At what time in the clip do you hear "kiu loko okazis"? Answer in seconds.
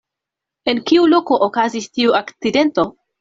0.91-1.89